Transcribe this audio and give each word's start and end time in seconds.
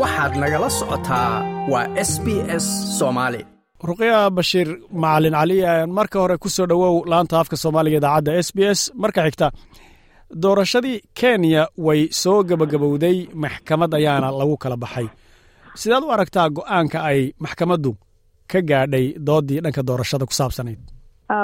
waxaad 0.00 0.32
nagala 0.42 0.68
socotaa 0.78 1.32
waa 1.72 1.86
s 2.10 2.12
b 2.24 2.26
s 2.62 2.66
soomaali 2.98 3.40
ruqya 3.88 4.18
bashiir 4.36 4.68
macalin 5.02 5.34
cali 5.38 5.56
marka 5.98 6.18
hore 6.22 6.36
ku 6.42 6.48
soo 6.56 6.66
dhowow 6.70 6.94
laanta 7.12 7.34
afka 7.42 7.56
soomaaliga 7.62 7.98
idaacadda 8.00 8.32
s 8.46 8.48
b 8.56 8.58
s 8.78 8.80
marka 9.02 9.20
xigta. 9.26 9.48
Doorashadii 10.42 10.98
kenya 11.20 11.62
way 11.86 12.00
soo 12.22 12.38
gebagabowday 12.48 13.16
maxkamad 13.44 13.92
ayaana 13.98 14.28
lagu 14.40 14.56
kala 14.62 14.76
baxay. 14.84 15.06
Sidaad 15.80 16.04
u 16.06 16.10
aragtaa 16.14 16.48
go'aanka 16.56 16.98
ay 17.10 17.20
maxkamaddu 17.44 17.90
ka 18.50 18.58
gaadhay 18.70 19.06
doodii 19.28 19.60
dhanka 19.64 19.82
doorashada 19.88 20.24
ku 20.28 20.34
saabsanayd? 20.40 20.80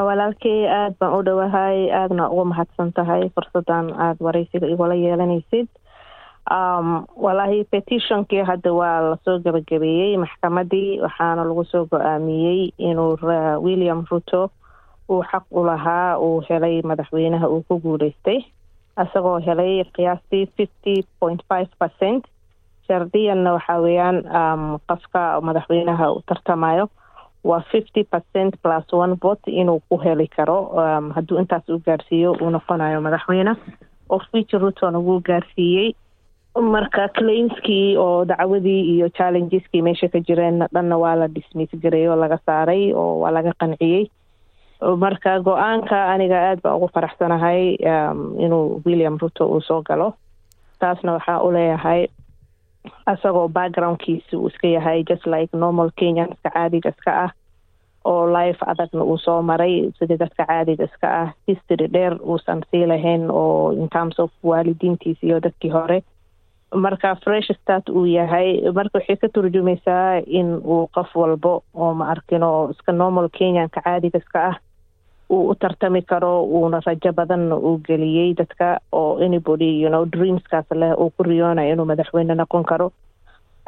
Walaalkey 0.07 0.59
aad 0.79 0.95
baan 1.01 1.13
u 1.19 1.21
dhowahay 1.27 1.79
aadna 2.01 2.25
uga 2.35 2.45
mahadsan 2.53 2.89
tahay 2.97 3.23
fursadan 3.35 3.87
aada 4.05 4.21
waraysiga 4.27 4.67
igula 4.75 4.95
yeelanaysid 5.05 5.69
walaahi 7.17 7.65
petitionkii 7.71 8.43
hadda 8.43 8.73
waa 8.73 9.01
la 9.01 9.17
soo 9.25 9.39
gebagabeeyey 9.39 10.17
maxkamadii 10.17 11.01
waxaana 11.01 11.45
lagu 11.45 11.65
soo 11.65 11.85
go'aamiyey 11.87 12.73
inuu 12.79 13.17
william 13.63 14.05
ruto 14.11 14.51
uu 15.09 15.23
xaq 15.31 15.45
u 15.51 15.65
lahaa 15.65 16.19
uu 16.19 16.43
helay 16.49 16.83
madaxweynaha 16.83 17.49
uu 17.49 17.63
ku 17.69 17.79
guuleystay 17.81 18.41
isagoo 19.03 19.39
helay 19.47 19.85
qiyaastii 19.97 20.47
fifty 20.57 20.95
point 21.21 21.41
five 21.49 21.69
percent. 21.79 22.25
Shardiyanna 22.87 23.53
waxaa 23.53 23.81
weeyaan 23.81 24.19
qofka 24.89 25.41
madaxweynaha 25.41 26.11
u 26.13 26.23
tartamayo 26.27 26.89
waa 27.45 27.61
fifty 27.73 28.05
percent 28.05 28.55
plus 28.63 28.93
one 28.93 29.15
vote 29.23 29.51
inuu 29.51 29.81
ku 29.89 29.97
heli 29.99 30.29
karo. 30.29 30.59
Hadduu 31.15 31.39
intaas 31.39 31.69
u 31.69 31.79
gaarsiiyo 31.87 32.33
uu 32.43 32.51
noqonayo 32.51 33.01
madaxweyne. 33.01 33.55
Of 34.09 34.23
which 34.35 34.53
rutona 34.53 34.99
wuu 34.99 35.21
gaarsiiyey 35.21 35.93
marka 36.59 37.09
claimskii 37.09 37.97
oo 37.97 38.25
dacwadii 38.25 38.97
iyo 38.97 39.09
challengeski 39.09 39.83
meesha 39.83 40.09
ka 40.09 40.19
jireen 40.21 40.67
dhanna 40.75 40.99
waa 40.99 41.15
la 41.17 41.29
dismiss 41.29 41.71
gareey 41.83 42.09
oo 42.09 42.17
laga 42.17 42.39
saaray 42.47 42.93
oo 42.95 43.21
waa 43.21 43.31
laga 43.31 43.53
qanciyey. 43.61 44.11
Marka 44.99 45.39
go'aanka 45.41 46.09
aniga 46.13 46.37
aada 46.41 46.61
baa 46.65 46.75
ugu 46.77 46.89
faraxsanahay 46.95 47.77
inuu 48.39 48.83
william 48.87 49.19
ruto 49.19 49.47
uu 49.47 49.61
soo 49.61 49.83
galo. 49.83 50.15
Taasna 50.81 51.13
waxaa 51.13 51.43
u 51.43 51.51
leeyahay 51.53 52.07
isagoo 53.13 53.49
backgroundkiisi 53.49 54.37
uu 54.37 54.47
iska 54.49 54.69
yahay 54.69 55.05
just 55.05 55.27
like 55.27 55.57
normal 55.57 55.91
kenyan 55.97 56.33
iska 56.33 56.51
caadiga 56.51 56.91
iska 56.91 57.13
ah 57.25 57.31
oo 58.05 58.27
life 58.27 58.59
adagna 58.67 59.05
uu 59.05 59.19
soo 59.19 59.43
maray 59.43 59.93
sida 59.99 60.17
dadka 60.17 60.47
caadiga 60.47 60.85
iska 60.85 61.09
ah. 61.23 61.29
History 61.47 61.89
dheer 61.89 62.19
uusan 62.23 62.63
sii 62.71 62.87
lahayn 62.87 63.31
oo 63.31 63.73
in 63.73 63.89
terms 63.89 64.19
of 64.19 64.31
waalidiintiisi 64.43 65.27
iyo 65.27 65.41
dadkii 65.41 65.71
hore 65.71 66.03
marka 66.75 67.15
fresh 67.25 67.51
start 67.63 67.89
uu 67.89 68.07
yahay 68.07 68.63
marka 68.73 68.99
waxay 68.99 69.17
ka 69.17 69.29
turjumaysaa 69.29 70.23
in 70.27 70.55
uu 70.65 70.87
qof 70.95 71.11
walbo 71.17 71.63
oo 71.75 71.95
ma 71.95 72.11
arkin 72.15 72.43
oo 72.43 72.71
iska 72.71 72.93
normal 72.93 73.29
kenyanka 73.29 73.81
caadiga 73.83 74.19
iska 74.19 74.41
ah 74.51 74.57
uu 75.31 75.49
u 75.51 75.55
tartami 75.55 76.03
karo 76.03 76.45
uuna 76.45 76.81
rajo 76.87 77.13
badanna 77.13 77.57
uu 77.57 77.79
geliyey 77.89 78.35
dadka 78.35 78.79
oo 78.93 79.19
anybody 79.27 79.83
you 79.83 79.89
know 79.89 80.05
dreamskaas 80.07 80.67
leh 80.71 80.95
uu 80.99 81.11
ku 81.11 81.23
riyoonayo 81.23 81.73
inuu 81.73 81.85
madaxweyne 81.87 82.35
noqon 82.35 82.65
karo. 82.65 82.93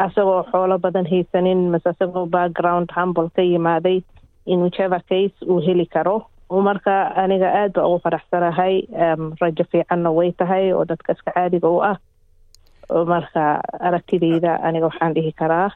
Isagoo 0.06 0.42
xoolo 0.50 0.78
badan 0.78 1.06
haysanin 1.11 1.70
mase 1.70 1.91
isagoo 1.91 2.27
background 2.27 2.91
humble 2.97 3.28
ka 3.36 3.42
yimaaday 3.42 4.03
in 4.47 4.62
whichever 4.62 5.00
case 5.08 5.34
uu 5.47 5.61
heli 5.61 5.86
karo. 5.86 6.27
Marka 6.50 7.14
aniga 7.17 7.48
aad 7.50 7.73
baa 7.73 7.86
ugu 7.86 7.98
faraxsanahay 8.05 8.75
rajo 9.41 9.64
fiicanna 9.73 10.11
way 10.11 10.33
tahay 10.33 10.73
oo 10.73 10.84
dadka 10.84 11.12
iska 11.12 11.30
caadiga 11.34 11.69
u 11.69 11.83
ah 11.83 11.97
marka 12.91 13.44
aragtidayda 13.86 14.52
aniga 14.66 14.86
waxaan 14.91 15.14
dhihi 15.14 15.33
karaa 15.41 15.70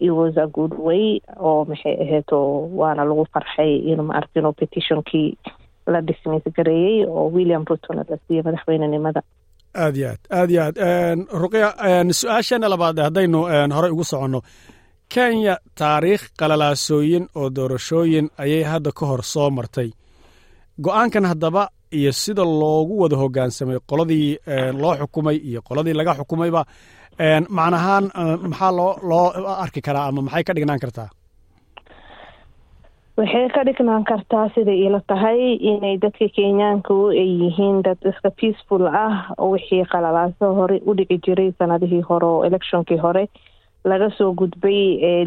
iwas 0.00 0.36
a 0.36 0.46
good 0.56 0.74
way 0.86 1.20
oo 1.48 1.64
maxay 1.64 1.94
aheedo 2.04 2.38
waana 2.78 3.04
lagu 3.08 3.24
farxay 3.34 3.72
in 3.92 4.00
ma 4.06 4.14
arkino 4.20 4.52
petitionkii 4.52 5.28
la 5.92 6.00
dismiss 6.08 6.44
gareeyey 6.56 7.04
oo 7.08 7.30
william 7.36 7.64
rutona 7.70 8.02
la 8.10 8.16
siiyey 8.26 8.42
madaxweynenimada. 8.46 9.20
Aad 9.74 9.96
iyo 9.96 10.08
aad 10.10 10.20
aad 10.38 10.50
iyo 10.50 10.62
aad. 10.64 10.76
Ruqya 11.42 11.68
su'aasheena 12.20 12.68
labaad 12.72 12.98
haddaynu 13.06 13.40
horey 13.76 13.90
ugu 13.94 14.04
soconno. 14.04 14.40
Kenya 15.14 15.54
taariikh 15.78 16.24
qalalaasooyin 16.38 17.24
oo 17.40 17.50
doorashooyin 17.56 18.26
ayay 18.42 18.62
hadda 18.72 18.90
ka 18.98 19.04
hor 19.06 19.22
soo 19.22 19.50
martay. 19.50 19.90
Go'aankan 20.84 21.24
haddaba 21.30 21.62
iyo 22.00 22.12
sida 22.22 22.44
loogu 22.60 22.94
wada 23.02 23.16
hoggaansamay 23.22 23.78
qoladii 23.90 24.28
loo 24.82 24.94
xukumay 25.00 25.36
iyo 25.50 25.60
qoladii 25.68 25.94
laga 26.00 26.12
xukumayba 26.20 26.62
macnahaan 27.58 28.04
maxaa 28.50 28.72
loo 28.78 28.92
loo 29.10 29.26
arki 29.64 29.80
karaa 29.86 30.06
ama 30.10 30.20
maxay 30.26 30.44
ka 30.48 30.52
dhignaan 30.56 30.80
kartaa? 30.84 31.08
Waxay 33.18 33.48
ka 33.54 33.62
dhignaan 33.66 34.04
kartaa 34.10 34.48
siday 34.54 34.78
ila 34.86 35.00
tahay 35.10 35.40
inay 35.70 35.96
dadka 36.02 36.26
kenyaanku 36.36 36.96
ay 37.22 37.30
yihiin 37.42 37.78
dad 37.86 37.98
iska 38.10 38.30
peaceful 38.40 38.84
ah 39.04 39.32
wixii 39.52 39.84
qalalaaso 39.92 40.46
hore 40.58 40.76
u 40.88 40.92
dhici 40.98 41.16
jiray 41.24 41.50
sanadihii 41.58 42.02
hore 42.08 42.26
oo 42.32 42.44
electionkii 42.48 43.00
hore. 43.04 43.24
Laga 43.90 44.08
soo 44.18 44.32
gudbay 44.40 44.80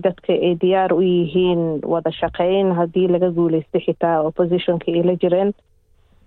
dadka 0.05 0.33
ay 0.33 0.53
diyaar 0.61 0.93
u 0.93 1.01
yihiin 1.01 1.81
wada 1.93 2.11
shaqeyn 2.19 2.69
haddii 2.79 3.07
laga 3.13 3.29
guuleystay 3.37 3.81
xitaa 3.87 4.21
oppositionka 4.29 4.91
ay 4.93 5.03
la 5.09 5.15
jireen 5.21 5.51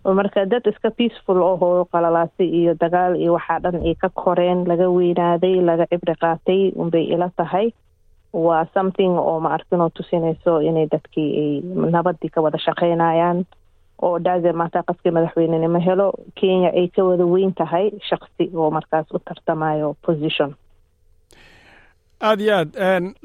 marka 0.05 0.45
dad 0.47 0.67
iska 0.67 0.91
peaceful 0.91 1.43
ahoo 1.43 1.85
qalalaasay 1.93 2.47
iyo 2.61 2.75
dagaal 2.81 3.17
iyo 3.17 3.33
waxaa 3.39 3.59
dhan 3.65 3.77
ay 3.87 3.95
ka 3.95 4.09
koreen 4.09 4.65
laga 4.69 4.89
weynaaday 4.91 5.61
laga 5.69 5.87
cibri 5.87 6.15
qaatay 6.23 6.73
unbay 6.77 7.05
ila 7.15 7.31
tahay. 7.37 7.71
Waa 8.33 8.67
something 8.75 9.13
oo 9.19 9.41
ma 9.41 9.55
arkinoo 9.55 9.91
tusinayso 9.95 10.61
inay 10.61 10.87
dadkii 10.93 11.31
ay 11.43 11.51
nabadii 11.95 12.31
ka 12.35 12.41
wada 12.43 12.59
shaqeynayaan. 12.59 13.45
Oo 14.03 14.19
dhaze 14.19 14.53
maata 14.53 14.83
qofkii 14.83 15.11
madaxweynenimo 15.15 15.79
helo 15.87 16.13
kenya 16.35 16.71
ay 16.75 16.89
ka 16.89 17.05
wada 17.05 17.25
weyn 17.27 17.53
tahay 17.55 17.91
shaksi 18.09 18.51
oo 18.55 18.71
markaas 18.71 19.07
u 19.15 19.19
tartamayo 19.19 19.95
position. 20.07 20.55
Aad 22.21 22.41
iyo 22.41 22.55
aad 22.57 22.71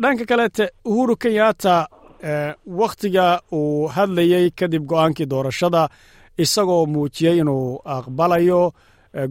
dhanka 0.02 0.26
kaleete 0.26 0.70
uhuru 0.86 1.16
kenyatta 1.16 1.88
wakhtiga 2.68 3.40
uu 3.52 3.88
hadlayey 3.88 4.52
kadib 4.59 4.86
go'aankii 4.90 5.26
doorashada 5.30 5.88
isagoo 6.44 6.84
muujiyey 6.94 7.36
inuu 7.42 7.66
aqbalayo 7.96 8.62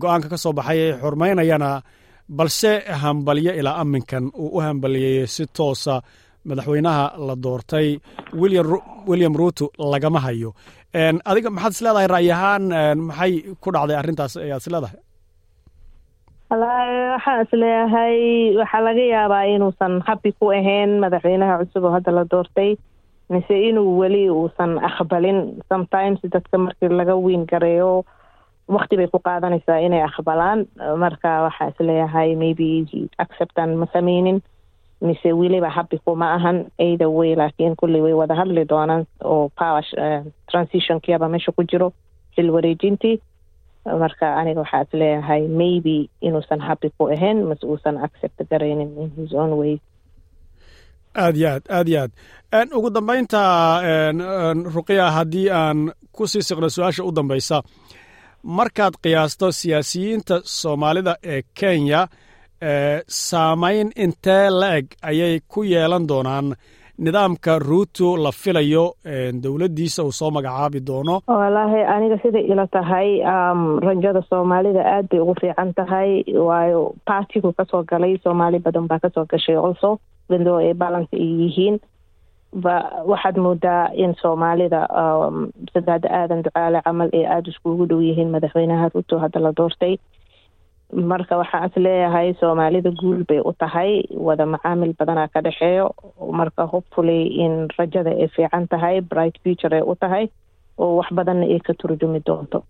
go'aanka 0.02 0.28
ka 0.32 0.38
soo 0.44 0.52
baxay 0.58 0.78
ay 0.86 0.92
xurmaynayana 1.02 1.70
balse 2.38 2.72
hambalyo 3.02 3.52
ilaa 3.60 3.76
aminkan 3.82 4.24
uu 4.42 4.50
u 4.56 4.60
hambalyeeyey 4.66 5.26
si 5.34 5.44
toosa 5.56 5.94
madaxweynaha 6.48 7.04
la 7.26 7.34
doortay 7.44 7.88
william 9.10 9.34
ruto 9.40 9.64
lagama 9.92 10.20
hayo. 10.26 10.50
Adiga 11.30 11.50
maxaad 11.56 11.72
is 11.74 11.80
leedahay 11.84 12.08
ra'yi 12.14 12.30
ahaan? 12.36 12.64
Maxay 13.08 13.32
ku 13.62 13.68
dhacday 13.74 13.96
arrintaas 14.00 14.34
ayaad 14.44 14.62
is 14.62 14.68
leedahay? 14.74 14.98
Waxaan 16.50 17.40
is 17.44 17.52
leeyahay 17.62 18.16
waxaa 18.60 18.82
laga 18.86 19.04
yaabaa 19.14 19.44
inuusan 19.54 19.94
habi 20.06 20.30
ku 20.38 20.44
ahayn 20.58 20.90
madaxweynaha 21.02 21.54
cusub 21.60 21.84
oo 21.86 21.92
hadda 21.96 22.10
la 22.18 22.24
doortay 22.32 22.70
mise 23.30 23.54
inuu 23.68 23.98
weli 24.00 24.30
uusan 24.30 24.78
aqbalin. 24.88 25.38
Sometimes 25.68 26.20
dadka 26.32 26.58
markii 26.58 26.88
laga 26.88 27.14
weyn 27.16 27.46
gareeyo 27.52 28.04
wakti 28.68 28.96
bay 28.96 29.06
ku 29.12 29.18
qaadanaysaa 29.18 29.78
inay 29.86 30.02
aqbalaan. 30.08 30.66
Marka 31.02 31.42
waxaa 31.46 31.68
is 31.72 31.78
leeyahay 31.80 32.34
maybe 32.36 32.86
acceptan 33.18 33.76
ma 33.76 33.86
sameynin 33.92 34.42
mise 35.00 35.28
weliba 35.40 35.70
habi 35.70 35.98
kuma 36.04 36.34
ahan. 36.36 36.66
Either 36.78 37.10
way 37.10 37.34
laakiin 37.36 37.76
kulley 37.76 38.00
way 38.00 38.12
wada 38.14 38.34
hadli 38.34 38.64
doonaan. 38.68 39.06
Oo 39.24 39.50
power 39.58 39.84
transitionkiaba 40.50 41.28
meesha 41.28 41.52
ku 41.52 41.62
jiro 41.64 41.92
xil 42.36 42.50
wareejintii. 42.50 43.20
Marka 43.86 44.26
aniga 44.40 44.60
waxaa 44.64 44.82
is 44.82 44.92
leeyahay 44.92 45.42
maybe 45.48 46.08
inuusan 46.22 46.60
habi 46.60 46.90
ku 46.98 47.06
ahayn 47.14 47.44
mase 47.48 47.64
uusan 47.66 47.96
accept 48.02 48.38
garaynin 48.50 48.90
in 49.02 49.10
his 49.16 49.32
own 49.34 49.52
way 49.58 49.80
aad 51.24 51.36
iyo 51.36 51.48
aad 51.54 51.64
aad 51.78 51.88
iyo 51.88 52.00
aad. 52.02 52.68
Ugu 52.76 52.90
dambaynta 52.90 53.40
ruqya 54.74 55.10
haddii 55.16 55.48
aan 55.50 55.78
ku 56.12 56.26
sii 56.26 56.42
siqno 56.48 56.68
su'aasha 56.70 57.04
u 57.04 57.12
dambaysa. 57.16 57.62
Markaad 58.58 58.94
qiyaasto 59.02 59.52
siyaasiyiinta 59.52 60.40
soomaalida 60.44 61.16
ee 61.32 61.42
kenya 61.58 62.06
saamayn 63.08 63.90
intee 64.04 64.50
la-eg 64.60 64.86
ayay 65.02 65.40
ku 65.48 65.62
yeelan 65.64 66.06
doonaan 66.08 66.54
nidaamka 66.98 67.58
ruuto 67.58 68.16
la 68.24 68.30
filayo 68.32 68.84
dowladdiisa 69.42 70.04
uu 70.04 70.12
soo 70.12 70.30
magacaabi 70.30 70.80
doono. 70.86 71.20
Wallaahi 71.28 71.80
aniga 71.94 72.16
siday 72.22 72.44
ila 72.52 72.66
tahay 72.66 73.08
rajada 73.86 74.22
soomaalida 74.30 74.82
aad 74.94 75.06
bay 75.10 75.20
ugu 75.20 75.34
fiican 75.40 75.74
tahay 75.74 76.10
waayo 76.48 76.94
partigu 77.06 77.52
ka 77.52 77.64
soo 77.70 77.82
galay 77.90 78.16
soomaali 78.24 78.58
badan 78.58 78.86
baa 78.90 78.98
ka 78.98 79.10
soo 79.14 79.26
gashay 79.30 79.56
also 79.56 79.98
bendoo 80.28 80.56
ay 80.62 80.74
balance 80.74 81.12
ay 81.12 81.26
yihiin. 81.42 81.76
Waxaad 83.10 83.36
moodaa 83.44 83.90
in 83.94 84.14
soomaalida 84.22 84.80
sida 85.72 85.92
hadda 85.92 86.08
aadan 86.20 86.42
ducaale 86.44 86.80
camal 86.86 87.10
ay 87.12 87.24
aada 87.26 87.50
iskugu 87.50 87.86
dhow 87.90 88.00
yihiin 88.00 88.30
madaxweynaha 88.34 88.88
ruto 88.94 89.18
hadda 89.18 89.40
la 89.40 89.52
doortay. 89.52 89.96
Marka 90.92 91.36
waxaan 91.36 91.68
is 91.70 91.76
leeyahay 91.76 92.34
soomaalida 92.40 92.90
guul 93.00 93.24
bay 93.28 93.40
u 93.44 93.52
tahay 93.58 94.04
wada 94.26 94.46
macaamil 94.46 94.94
badanaa 94.98 95.28
ka 95.28 95.40
dhexeeyo. 95.42 95.86
Marka 96.40 96.66
hopefully 96.72 97.20
in 97.44 97.68
rajada 97.78 98.10
ay 98.10 98.28
fiican 98.36 98.68
tahay 98.68 99.00
bright 99.00 99.36
future 99.42 99.74
ay 99.74 99.82
u 99.82 99.94
tahay 99.94 100.30
oo 100.78 100.96
wax 100.96 101.08
badanna 101.12 101.46
ay 101.46 101.58
ka 101.60 101.72
turjumi 101.74 102.20
doonto 102.26 102.62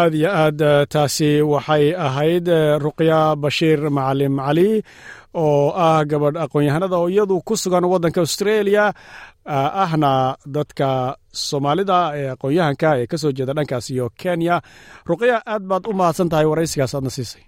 aad 0.00 0.14
iyo 0.20 0.30
aad 0.42 0.60
taasi 0.94 1.30
waxay 1.52 1.84
ahayd 2.06 2.46
ruqya 2.84 3.20
bashiir 3.42 3.80
macalim 3.96 4.34
cali 4.44 4.70
oo 5.44 5.70
ah 5.86 6.00
gabadh 6.10 6.38
aqoon-yahanada 6.44 6.96
oo 7.02 7.08
iyadu 7.14 7.36
ku 7.48 7.54
sugan 7.62 7.84
waddanka 7.92 8.20
australia 8.24 8.84
ahna 9.84 10.12
dadka 10.56 10.88
soomaalida 11.46 11.98
ee 12.20 12.28
aqoon-yahanka 12.34 12.88
ee 13.00 13.06
ka 13.10 13.16
soo 13.22 13.32
jeeda 13.38 13.52
dhankaas 13.58 13.86
iyo 13.94 14.06
kenya. 14.20 14.56
Ruqya 15.10 15.36
aad 15.52 15.62
baad 15.70 15.84
u 15.90 15.92
mahadsan 16.00 16.28
tahay 16.32 16.46
waraysigaas 16.52 16.94
aadna 16.96 17.10
siisay. 17.16 17.42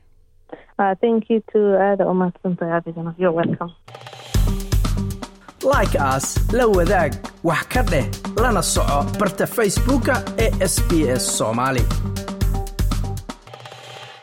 Welcome. 3.39 3.73
Like 5.75 5.95
as 6.15 6.27
la 6.59 6.65
wadaag 6.77 7.13
wax 7.49 7.63
ka 7.73 7.83
dheh 7.91 8.07
lana 8.43 8.63
soco 8.75 8.99
barta 9.21 9.47
facebooka 9.57 10.15
ee 10.45 10.51
sb 10.75 10.91
s 11.23 11.27